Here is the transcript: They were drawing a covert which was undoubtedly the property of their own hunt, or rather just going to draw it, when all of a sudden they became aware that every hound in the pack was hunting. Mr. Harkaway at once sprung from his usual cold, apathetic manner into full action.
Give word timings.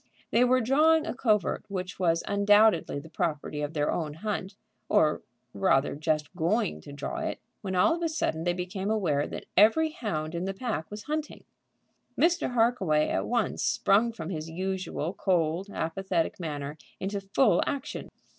They 0.31 0.43
were 0.43 0.61
drawing 0.61 1.05
a 1.05 1.13
covert 1.13 1.63
which 1.67 1.99
was 1.99 2.23
undoubtedly 2.27 2.97
the 2.97 3.07
property 3.07 3.61
of 3.61 3.75
their 3.75 3.91
own 3.91 4.15
hunt, 4.15 4.55
or 4.89 5.21
rather 5.53 5.93
just 5.95 6.33
going 6.35 6.81
to 6.81 6.91
draw 6.91 7.17
it, 7.19 7.39
when 7.61 7.75
all 7.75 7.93
of 7.97 8.01
a 8.01 8.09
sudden 8.09 8.43
they 8.43 8.53
became 8.53 8.89
aware 8.89 9.27
that 9.27 9.45
every 9.55 9.91
hound 9.91 10.33
in 10.33 10.45
the 10.45 10.55
pack 10.55 10.89
was 10.89 11.03
hunting. 11.03 11.43
Mr. 12.19 12.53
Harkaway 12.55 13.09
at 13.09 13.27
once 13.27 13.61
sprung 13.61 14.11
from 14.11 14.31
his 14.31 14.49
usual 14.49 15.13
cold, 15.13 15.69
apathetic 15.71 16.39
manner 16.39 16.79
into 16.99 17.21
full 17.21 17.61
action. 17.67 18.09